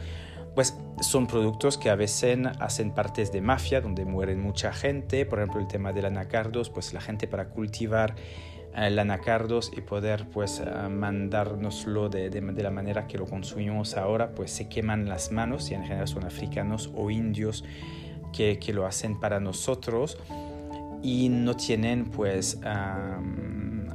pues 0.56 0.78
son 1.02 1.28
productos 1.28 1.78
que 1.78 1.90
a 1.90 1.96
veces 1.96 2.38
hacen 2.60 2.92
partes 2.92 3.32
de 3.32 3.42
mafia, 3.42 3.80
donde 3.80 4.04
mueren 4.04 4.42
mucha 4.42 4.74
gente. 4.74 5.26
Por 5.26 5.40
ejemplo, 5.40 5.62
el 5.62 5.68
tema 5.68 5.94
del 5.94 6.06
anacardos, 6.06 6.70
pues 6.70 6.94
la 6.94 7.00
gente 7.00 7.28
para 7.28 7.50
cultivar 7.50 8.16
eh, 8.76 8.88
el 8.88 9.00
anacardos 9.00 9.72
y 9.76 9.82
poder 9.82 10.28
pues 10.30 10.60
eh, 10.60 10.90
mandárnoslo 10.90 12.10
de, 12.10 12.30
de, 12.30 12.64
la 12.64 12.72
manera 12.72 13.08
que 13.08 13.18
lo 13.18 13.26
consumimos 13.28 13.96
ahora, 13.96 14.34
pues 14.36 14.52
se 14.52 14.68
queman 14.68 15.08
las 15.08 15.32
manos 15.32 15.72
y 15.72 15.76
en 15.76 15.84
general 15.84 16.08
son 16.08 16.26
africanos 16.26 16.92
o 16.96 17.10
indios 17.10 17.64
que, 18.34 18.60
que 18.60 18.74
lo 18.74 18.86
hacen 18.86 19.20
para 19.20 19.40
nosotros 19.40 20.18
y 21.02 21.30
no 21.30 21.56
tienen 21.56 22.06
pues 22.12 22.60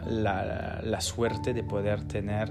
la, 0.06 1.00
suerte 1.00 1.52
de 1.52 1.62
poder 1.62 2.06
tener 2.08 2.50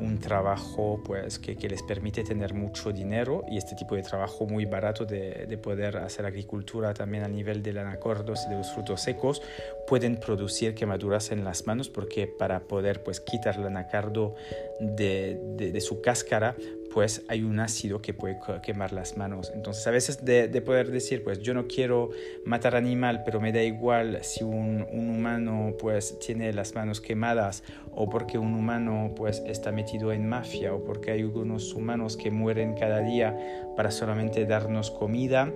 un 0.00 0.18
trabajo 0.18 1.00
pues, 1.04 1.38
que, 1.38 1.54
les 1.54 1.82
permite 1.82 2.24
tener 2.24 2.54
mucho 2.54 2.92
dinero 2.92 3.44
y 3.48 3.56
este 3.56 3.76
tipo 3.76 3.94
de 3.94 4.02
trabajo 4.02 4.46
muy 4.46 4.64
barato 4.64 5.04
de, 5.04 5.46
de 5.46 5.58
poder 5.58 5.98
hacer 5.98 6.26
agricultura 6.26 6.92
también 6.92 7.22
a 7.22 7.28
nivel 7.28 7.62
de 7.62 7.78
anacardos 7.78 8.46
y 8.46 8.50
de 8.50 8.56
los 8.56 8.72
frutos 8.72 9.02
secos 9.02 9.42
pueden 9.86 10.16
producir 10.16 10.74
quemaduras 10.74 11.30
en 11.30 11.44
las 11.44 11.66
manos 11.66 11.88
porque 11.88 12.26
para 12.26 12.60
poder 12.60 13.04
pues, 13.04 13.20
quitar 13.20 13.56
el 13.56 13.66
anacardo 13.66 14.34
de 14.80 15.80
su 15.80 16.00
cáscara 16.00 16.56
pues 16.96 17.26
hay 17.28 17.42
un 17.42 17.60
ácido 17.60 18.00
que 18.00 18.14
puede 18.14 18.38
quemar 18.62 18.94
las 18.94 19.18
manos. 19.18 19.52
Entonces 19.54 19.86
a 19.86 19.90
veces 19.90 20.24
de, 20.24 20.48
de, 20.48 20.62
poder 20.62 20.90
decir, 20.90 21.22
pues 21.22 21.40
yo 21.40 21.52
no 21.52 21.66
quiero 21.66 22.08
matar 22.46 22.74
animal, 22.74 23.22
pero 23.22 23.38
me 23.38 23.52
da 23.52 23.62
igual 23.62 24.20
si 24.22 24.42
un, 24.42 24.86
un, 24.90 25.10
humano 25.10 25.74
pues 25.78 26.18
tiene 26.20 26.50
las 26.54 26.74
manos 26.74 27.02
quemadas 27.02 27.62
o 27.94 28.08
porque 28.08 28.38
un 28.38 28.54
humano 28.54 29.12
pues 29.14 29.42
está 29.44 29.72
metido 29.72 30.10
en 30.10 30.26
mafia 30.26 30.72
o 30.72 30.84
porque 30.84 31.10
hay 31.10 31.20
algunos 31.20 31.74
humanos 31.74 32.16
que 32.16 32.30
mueren 32.30 32.72
cada 32.72 33.00
día 33.00 33.36
para 33.76 33.90
solamente 33.90 34.46
darnos 34.46 34.90
comida. 34.90 35.52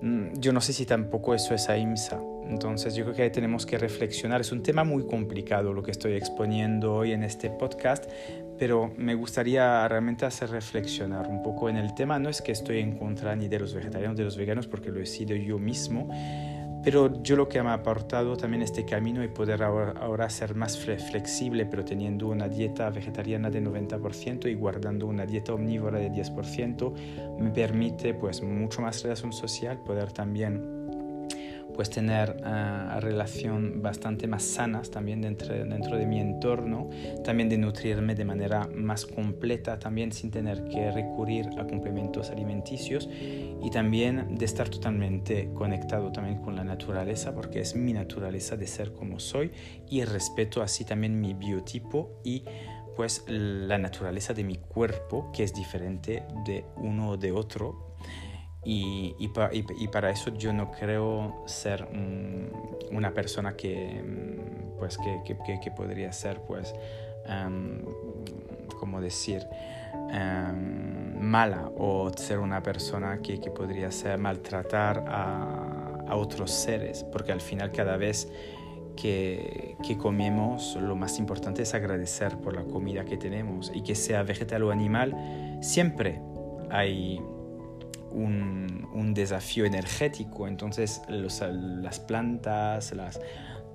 Mm, 0.00 0.38
yo 0.38 0.54
no 0.54 0.62
sé 0.62 0.72
si 0.72 0.86
tampoco 0.86 1.34
eso 1.34 1.54
es 1.54 1.68
ahimsa. 1.68 2.22
Entonces 2.48 2.94
yo 2.94 3.04
creo 3.04 3.16
que 3.16 3.30
tenemos 3.30 3.66
que 3.66 3.78
reflexionar. 3.78 4.40
Es 4.40 4.52
un 4.52 4.62
tema 4.62 4.84
muy 4.84 5.06
complicado 5.06 5.72
lo 5.72 5.82
que 5.82 5.90
estoy 5.90 6.14
exponiendo 6.14 6.94
hoy 6.94 7.12
en 7.12 7.22
este 7.22 7.50
podcast, 7.50 8.10
pero 8.58 8.92
me 8.96 9.14
gustaría 9.14 9.86
realmente 9.88 10.26
hacer 10.26 10.50
reflexionar 10.50 11.28
un 11.28 11.42
poco 11.42 11.68
en 11.68 11.76
el 11.76 11.94
tema. 11.94 12.18
No 12.18 12.28
es 12.28 12.42
que 12.42 12.52
estoy 12.52 12.78
en 12.78 12.96
contra 12.96 13.34
ni 13.36 13.48
de 13.48 13.58
los 13.58 13.74
vegetarianos 13.74 14.16
ni 14.16 14.18
de 14.18 14.24
los 14.24 14.36
veganos, 14.36 14.66
porque 14.66 14.90
lo 14.90 15.00
he 15.00 15.06
sido 15.06 15.34
yo 15.34 15.58
mismo, 15.58 16.08
pero 16.82 17.22
yo 17.22 17.36
lo 17.36 17.48
que 17.48 17.62
me 17.62 17.70
ha 17.70 17.74
aportado 17.74 18.36
también 18.36 18.62
este 18.62 18.84
camino 18.84 19.22
y 19.22 19.28
poder 19.28 19.62
ahora, 19.62 19.94
ahora 20.00 20.28
ser 20.28 20.54
más 20.56 20.76
flexible, 20.78 21.64
pero 21.66 21.84
teniendo 21.84 22.28
una 22.28 22.48
dieta 22.48 22.90
vegetariana 22.90 23.50
de 23.50 23.62
90% 23.62 24.50
y 24.50 24.54
guardando 24.54 25.06
una 25.06 25.24
dieta 25.24 25.54
omnívora 25.54 25.98
de 25.98 26.10
10%, 26.10 27.38
me 27.38 27.50
permite 27.50 28.14
pues 28.14 28.42
mucho 28.42 28.82
más 28.82 29.00
relación 29.02 29.32
social, 29.32 29.78
poder 29.84 30.12
también 30.12 30.81
pues 31.74 31.90
tener 31.90 32.36
uh, 32.40 33.00
relación 33.00 33.82
bastante 33.82 34.26
más 34.26 34.42
sanas 34.42 34.90
también 34.90 35.22
dentro, 35.22 35.54
dentro 35.54 35.96
de 35.96 36.06
mi 36.06 36.20
entorno, 36.20 36.90
también 37.24 37.48
de 37.48 37.58
nutrirme 37.58 38.14
de 38.14 38.24
manera 38.24 38.68
más 38.74 39.06
completa, 39.06 39.78
también 39.78 40.12
sin 40.12 40.30
tener 40.30 40.64
que 40.64 40.90
recurrir 40.90 41.48
a 41.58 41.66
complementos 41.66 42.30
alimenticios 42.30 43.08
y 43.10 43.70
también 43.70 44.34
de 44.36 44.44
estar 44.44 44.68
totalmente 44.68 45.50
conectado 45.54 46.12
también 46.12 46.40
con 46.42 46.56
la 46.56 46.64
naturaleza, 46.64 47.34
porque 47.34 47.60
es 47.60 47.74
mi 47.74 47.92
naturaleza 47.92 48.56
de 48.56 48.66
ser 48.66 48.92
como 48.92 49.18
soy 49.18 49.52
y 49.88 50.04
respeto 50.04 50.62
así 50.62 50.84
también 50.84 51.20
mi 51.20 51.34
biotipo 51.34 52.20
y 52.24 52.44
pues 52.96 53.24
la 53.26 53.78
naturaleza 53.78 54.34
de 54.34 54.44
mi 54.44 54.56
cuerpo, 54.56 55.30
que 55.32 55.44
es 55.44 55.54
diferente 55.54 56.24
de 56.44 56.64
uno 56.76 57.10
o 57.10 57.16
de 57.16 57.32
otro, 57.32 57.91
y, 58.64 59.16
y, 59.18 59.30
y, 59.78 59.88
para 59.88 60.10
eso 60.10 60.30
yo 60.34 60.52
no 60.52 60.70
creo 60.70 61.42
ser 61.46 61.88
una 62.92 63.12
persona 63.12 63.56
que, 63.56 64.02
mm, 64.02 64.78
pues, 64.78 64.98
que, 64.98 65.20
que, 65.24 65.58
que 65.60 65.70
podría 65.72 66.12
ser, 66.12 66.40
pues, 66.42 66.72
um, 67.28 67.80
como 68.78 69.00
decir, 69.00 69.44
um, 69.94 71.20
mala 71.20 71.72
o 71.76 72.12
ser 72.16 72.38
una 72.38 72.62
persona 72.62 73.18
que, 73.20 73.38
podría 73.50 73.90
ser 73.90 74.18
maltratar 74.18 75.04
a, 75.08 76.04
a, 76.06 76.14
otros 76.14 76.52
seres, 76.52 77.02
porque 77.02 77.32
al 77.32 77.40
final 77.40 77.72
cada 77.72 77.96
vez 77.96 78.28
que, 78.96 79.76
que 79.84 79.96
comemos 79.98 80.76
lo 80.80 80.94
más 80.94 81.18
importante 81.18 81.62
es 81.62 81.74
agradecer 81.74 82.38
por 82.38 82.54
la 82.54 82.62
comida 82.62 83.04
que 83.04 83.16
tenemos 83.16 83.72
y 83.74 83.82
que 83.82 83.96
sea 83.96 84.22
vegetal 84.22 84.62
o 84.62 84.70
animal, 84.70 85.58
siempre 85.60 86.20
hay 86.70 87.20
un, 88.12 89.12
desafío 89.14 89.66
energético. 89.66 90.48
Entonces 90.48 91.02
las 91.08 92.00
plantas, 92.00 92.94
las, 92.94 93.20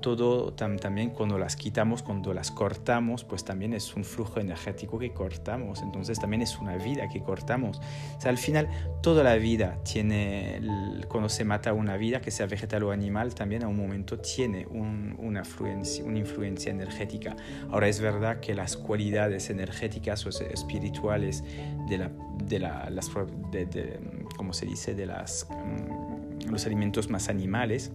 todo 0.02 0.54
también 0.54 1.10
cuando 1.10 1.38
las 1.38 1.56
quitamos, 1.56 2.04
cuando 2.04 2.34
las 2.34 2.52
cortamos, 2.52 3.24
pues 3.24 3.44
también 3.44 3.74
es 3.74 3.96
un 3.96 4.04
flujo 4.04 4.40
energético 4.40 5.00
que 5.00 5.12
cortamos, 5.12 5.82
entonces 5.82 6.20
también 6.20 6.42
es 6.42 6.58
una 6.60 6.78
vida 6.78 7.10
que 7.10 7.22
cortamos. 7.22 7.80
O 8.18 8.22
sea, 8.22 8.32
al 8.32 8.38
final 8.38 8.70
toda 9.02 9.24
la 9.24 9.36
vida 9.36 9.80
tiene, 9.84 10.62
cuando 11.08 11.30
se 11.30 11.44
mata 11.44 11.74
una 11.74 11.98
vida, 11.98 12.22
que 12.22 12.32
sea 12.32 12.46
vegetal 12.46 12.84
o 12.84 12.92
animal, 12.92 13.34
también 13.34 13.64
a 13.64 13.68
un 13.68 13.78
momento 13.78 14.20
tiene 14.20 14.66
una, 14.68 15.40
influencia, 15.40 16.04
una 16.04 16.20
influencia 16.20 16.72
energética. 16.72 17.36
Ahora 17.72 17.88
es 17.88 18.00
verdad 18.00 18.40
que 18.40 18.54
las 18.54 18.78
cualidades 18.78 19.50
energéticas 19.50 20.26
o 20.26 20.30
espirituales 20.30 21.44
de, 21.90 21.98
la, 21.98 22.12
de, 22.44 22.60
la, 22.60 22.90
las, 22.90 23.10
de, 23.52 24.00
como 24.38 24.54
se 24.54 24.66
dice, 24.66 24.96
de 24.96 25.06
las, 25.06 25.48
mm, 25.50 26.50
los 26.52 26.66
alimentos 26.66 27.10
más 27.10 27.28
animales, 27.28 27.92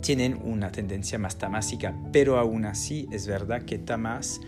tienen 0.00 0.38
una 0.42 0.70
tendencia 0.70 1.18
más 1.18 1.38
tamásica, 1.38 1.94
pero 2.12 2.38
aún 2.38 2.66
así 2.66 3.08
es 3.10 3.26
verdad 3.26 3.62
que 3.62 3.78
tamas 3.78 4.40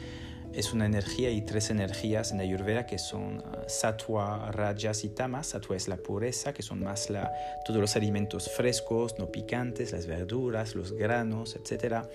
es 0.52 0.72
una 0.72 0.86
energía 0.86 1.30
y 1.30 1.42
tres 1.42 1.70
energías 1.70 2.32
en 2.32 2.40
Ayurveda 2.40 2.84
que 2.84 2.98
son 2.98 3.38
uh, 3.38 3.42
sattva, 3.68 4.50
rajas 4.50 5.04
y 5.04 5.08
tamas. 5.10 5.48
Sattva 5.48 5.76
es 5.76 5.86
la 5.86 5.96
pureza, 5.96 6.52
que 6.52 6.62
son 6.62 6.80
más 6.82 7.08
la, 7.08 7.30
todos 7.64 7.80
los 7.80 7.94
alimentos 7.94 8.50
frescos, 8.50 9.16
no 9.18 9.30
picantes, 9.30 9.92
las 9.92 10.06
verduras, 10.06 10.74
los 10.74 10.92
granos, 10.92 11.54
etcétera 11.54 12.08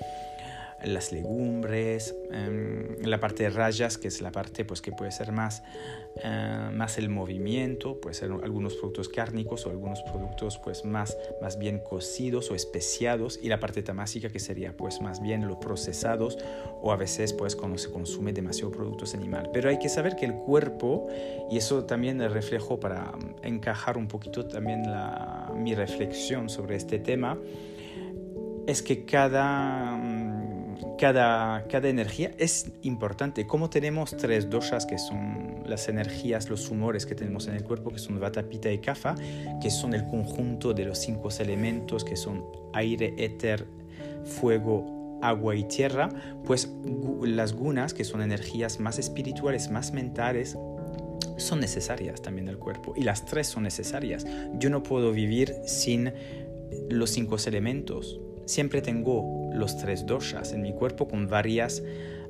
las 0.83 1.11
legumbres, 1.11 2.15
em, 2.31 2.97
la 3.03 3.19
parte 3.19 3.43
de 3.43 3.49
rayas, 3.49 3.97
que 3.97 4.07
es 4.07 4.21
la 4.21 4.31
parte 4.31 4.65
pues, 4.65 4.81
que 4.81 4.91
puede 4.91 5.11
ser 5.11 5.31
más, 5.31 5.63
eh, 6.23 6.69
más 6.73 6.97
el 6.97 7.09
movimiento, 7.09 7.99
puede 7.99 8.13
ser 8.13 8.31
algunos 8.31 8.75
productos 8.75 9.09
cárnicos 9.09 9.65
o 9.65 9.69
algunos 9.69 10.01
productos 10.03 10.59
pues, 10.63 10.85
más, 10.85 11.17
más 11.41 11.57
bien 11.57 11.79
cocidos 11.79 12.51
o 12.51 12.55
especiados, 12.55 13.39
y 13.41 13.47
la 13.47 13.59
parte 13.59 13.81
tamásica, 13.83 14.29
que 14.29 14.39
sería 14.39 14.75
pues, 14.75 15.01
más 15.01 15.21
bien 15.21 15.47
los 15.47 15.57
procesados 15.57 16.37
o 16.81 16.91
a 16.91 16.95
veces 16.95 17.33
pues, 17.33 17.55
cuando 17.55 17.77
se 17.77 17.89
consume 17.89 18.33
demasiado 18.33 18.71
productos 18.71 19.13
animales. 19.13 19.49
Pero 19.53 19.69
hay 19.69 19.79
que 19.79 19.89
saber 19.89 20.15
que 20.15 20.25
el 20.25 20.33
cuerpo, 20.33 21.07
y 21.49 21.57
eso 21.57 21.85
también 21.85 22.19
reflejo 22.31 22.79
para 22.79 23.11
encajar 23.43 23.97
un 23.97 24.07
poquito 24.07 24.45
también 24.45 24.83
la, 24.83 25.51
mi 25.55 25.73
reflexión 25.73 26.49
sobre 26.49 26.75
este 26.75 26.99
tema, 26.99 27.37
es 28.67 28.81
que 28.81 29.05
cada 29.05 29.95
cada, 30.97 31.65
cada 31.67 31.89
energía 31.89 32.31
es 32.37 32.71
importante. 32.81 33.45
Como 33.47 33.69
tenemos 33.69 34.15
tres 34.15 34.49
doshas, 34.49 34.85
que 34.85 34.97
son 34.97 35.63
las 35.65 35.87
energías, 35.89 36.49
los 36.49 36.69
humores 36.69 37.05
que 37.05 37.15
tenemos 37.15 37.47
en 37.47 37.55
el 37.55 37.63
cuerpo, 37.63 37.91
que 37.91 37.99
son 37.99 38.19
Vata, 38.19 38.43
Pitta 38.43 38.71
y 38.71 38.79
Kapha, 38.79 39.15
que 39.61 39.69
son 39.69 39.93
el 39.93 40.05
conjunto 40.07 40.73
de 40.73 40.85
los 40.85 40.99
cinco 40.99 41.29
elementos, 41.39 42.03
que 42.03 42.15
son 42.15 42.45
aire, 42.73 43.13
éter, 43.17 43.65
fuego, 44.23 45.19
agua 45.21 45.55
y 45.55 45.63
tierra, 45.63 46.09
pues 46.45 46.69
las 47.23 47.53
gunas, 47.53 47.93
que 47.93 48.03
son 48.03 48.21
energías 48.21 48.79
más 48.79 48.99
espirituales, 48.99 49.71
más 49.71 49.91
mentales, 49.91 50.57
son 51.37 51.59
necesarias 51.59 52.21
también 52.21 52.45
del 52.45 52.57
cuerpo. 52.57 52.93
Y 52.95 53.03
las 53.03 53.25
tres 53.25 53.47
son 53.47 53.63
necesarias. 53.63 54.25
Yo 54.57 54.69
no 54.69 54.83
puedo 54.83 55.11
vivir 55.11 55.55
sin 55.65 56.13
los 56.89 57.09
cinco 57.09 57.37
elementos. 57.45 58.19
Siempre 58.45 58.81
tengo 58.81 59.49
los 59.53 59.77
tres 59.77 60.05
doshas 60.05 60.53
en 60.53 60.61
mi 60.61 60.73
cuerpo 60.73 61.07
con 61.07 61.27
varias 61.27 61.81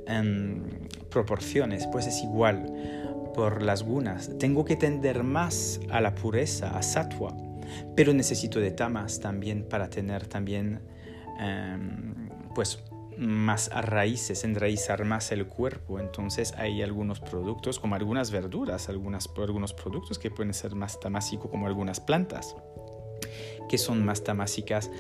em, 0.07 0.63
proporciones, 1.10 1.88
pues 1.88 2.07
es 2.07 2.22
igual 2.24 2.72
por 3.34 3.62
las 3.62 3.84
gunas. 3.84 4.31
Tengo 4.39 4.63
que 4.63 4.75
tender 4.75 5.24
más 5.24 5.79
a 5.89 6.00
la 6.00 6.15
pureza, 6.15 6.77
a 6.77 6.81
sattva, 6.81 7.36
pero 7.95 8.13
necesito 8.13 8.60
de 8.60 8.72
tamas 8.72 9.19
también 9.19 9.67
para 9.67 9.89
tener 9.89 10.27
también, 10.27 10.81
em, 11.39 12.29
pues 12.53 12.79
más 13.17 13.69
raíces, 13.69 14.43
enraizar 14.43 15.05
más 15.05 15.31
el 15.31 15.48
cuerpo. 15.48 16.00
Entonces 16.00 16.53
hay 16.57 16.81
algunos 16.81 17.19
productos, 17.19 17.79
como 17.79 17.95
algunas 17.95 18.31
verduras, 18.31 18.89
algunos 18.89 19.27
productos 19.74 20.19
que 20.19 20.31
pueden 20.31 20.53
ser 20.53 20.75
más 20.75 21.00
tamásicos, 21.00 21.50
como 21.50 21.67
algunas 21.67 22.00
plantas, 22.00 22.55
que 23.69 23.77
son 23.77 24.05
más 24.05 24.24
tamásicas. 24.24 24.91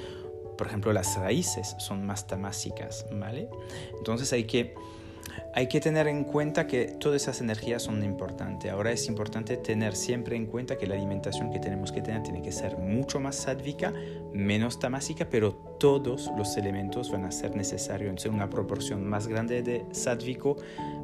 Por 0.57 0.67
ejemplo, 0.67 0.93
las 0.93 1.17
raíces 1.17 1.75
son 1.79 2.05
más 2.05 2.27
tamásicas, 2.27 3.05
¿vale? 3.11 3.49
Entonces 3.97 4.31
hay 4.33 4.45
que 4.45 4.75
hay 5.53 5.67
que 5.67 5.79
tener 5.79 6.07
en 6.07 6.23
cuenta 6.25 6.67
que 6.67 6.85
todas 6.85 7.21
esas 7.21 7.41
energías 7.41 7.83
son 7.83 8.03
importantes. 8.03 8.71
Ahora 8.71 8.91
es 8.91 9.07
importante 9.07 9.57
tener 9.57 9.95
siempre 9.95 10.35
en 10.35 10.47
cuenta 10.47 10.77
que 10.77 10.85
la 10.85 10.95
alimentación 10.95 11.51
que 11.51 11.59
tenemos 11.59 11.91
que 11.91 12.01
tener 12.01 12.23
tiene 12.23 12.41
que 12.41 12.51
ser 12.51 12.77
mucho 12.77 13.19
más 13.19 13.35
sádvica, 13.37 13.93
menos 14.33 14.79
tamásica, 14.79 15.27
pero 15.29 15.53
todos 15.79 16.29
los 16.37 16.57
elementos 16.57 17.11
van 17.11 17.25
a 17.25 17.31
ser 17.31 17.55
necesarios 17.55 18.25
en 18.25 18.33
una 18.33 18.49
proporción 18.49 19.07
más 19.07 19.27
grande 19.27 19.61
de 19.61 19.85
sádvico, 19.91 20.57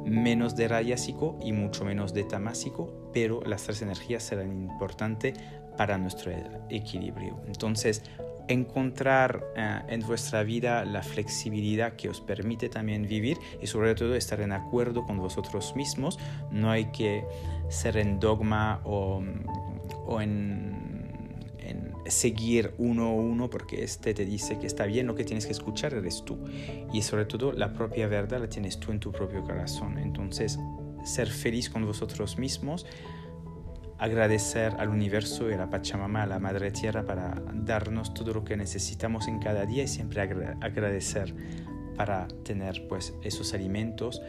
menos 0.04 0.54
de 0.54 0.68
rayásico 0.68 1.38
y 1.42 1.52
mucho 1.52 1.84
menos 1.84 2.12
de 2.12 2.24
tamásico, 2.24 3.10
pero 3.12 3.40
las 3.42 3.62
tres 3.62 3.80
energías 3.82 4.22
serán 4.22 4.52
importantes 4.52 5.34
para 5.76 5.96
nuestro 5.96 6.30
equilibrio. 6.68 7.40
Entonces, 7.46 8.02
encontrar 8.48 9.44
eh, 9.56 9.80
en 9.88 10.00
vuestra 10.00 10.42
vida 10.42 10.84
la 10.84 11.02
flexibilidad 11.02 11.94
que 11.94 12.08
os 12.08 12.20
permite 12.20 12.68
también 12.68 13.06
vivir 13.06 13.38
y 13.60 13.66
sobre 13.66 13.94
todo 13.94 14.14
estar 14.14 14.40
en 14.40 14.52
acuerdo 14.52 15.04
con 15.04 15.18
vosotros 15.18 15.74
mismos. 15.76 16.18
No 16.50 16.70
hay 16.70 16.86
que 16.86 17.24
ser 17.68 17.96
en 17.96 18.20
dogma 18.20 18.80
o, 18.84 19.22
o 20.06 20.20
en, 20.20 21.48
en, 21.58 21.92
seguir 22.06 22.74
uno 22.78 23.06
a 23.06 23.12
uno 23.12 23.48
porque 23.48 23.84
este 23.84 24.14
te 24.14 24.24
dice 24.24 24.58
que 24.58 24.66
está 24.66 24.86
bien, 24.86 25.06
lo 25.06 25.14
que 25.14 25.24
tienes 25.24 25.46
que 25.46 25.52
escuchar 25.52 25.94
eres 25.94 26.24
tú. 26.24 26.38
Y 26.92 27.02
sobre 27.02 27.24
todo 27.24 27.52
la 27.52 27.72
propia 27.72 28.06
verdad 28.08 28.40
la 28.40 28.48
tienes 28.48 28.78
tú 28.78 28.92
en 28.92 29.00
tu 29.00 29.12
propio 29.12 29.42
corazón. 29.42 29.98
Entonces, 29.98 30.58
ser 31.04 31.28
feliz 31.28 31.68
con 31.68 31.84
vosotros 31.84 32.38
mismos 32.38 32.86
agradecer 34.02 34.74
al 34.78 34.88
universo 34.88 35.48
y 35.48 35.54
a 35.54 35.56
la 35.56 35.70
Pachamama, 35.70 36.24
a 36.24 36.26
la 36.26 36.40
Madre 36.40 36.72
Tierra, 36.72 37.04
para 37.04 37.40
darnos 37.54 38.12
todo 38.14 38.34
lo 38.34 38.44
que 38.44 38.56
necesitamos 38.56 39.28
en 39.28 39.38
cada 39.38 39.64
día 39.64 39.84
y 39.84 39.88
siempre 39.88 40.20
agradecer 40.20 41.32
para 41.96 42.26
tener 42.44 42.88
pues 42.88 43.14
esos 43.22 43.54
alimentos, 43.54 44.20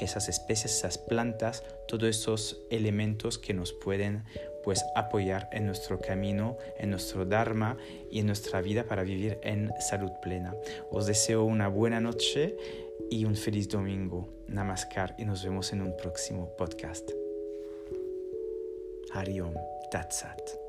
esas 0.00 0.28
especies, 0.28 0.78
esas 0.78 0.98
plantas, 0.98 1.62
todos 1.86 2.08
esos 2.08 2.60
elementos 2.70 3.38
que 3.38 3.54
nos 3.54 3.72
pueden 3.72 4.24
pues 4.64 4.84
apoyar 4.96 5.48
en 5.52 5.64
nuestro 5.64 6.00
camino, 6.00 6.58
en 6.76 6.90
nuestro 6.90 7.24
Dharma 7.24 7.76
y 8.10 8.18
en 8.18 8.26
nuestra 8.26 8.60
vida 8.60 8.82
para 8.84 9.04
vivir 9.04 9.38
en 9.44 9.70
salud 9.78 10.10
plena. 10.20 10.56
Os 10.90 11.06
deseo 11.06 11.44
una 11.44 11.68
buena 11.68 12.00
noche 12.00 12.56
y 13.10 13.24
un 13.26 13.36
feliz 13.36 13.68
domingo. 13.68 14.28
Namaskar 14.48 15.14
y 15.18 15.24
nos 15.24 15.44
vemos 15.44 15.72
en 15.72 15.82
un 15.82 15.96
próximo 15.96 16.56
podcast. 16.56 17.19
Hariom 19.14 19.54
Tatsat. 19.90 20.59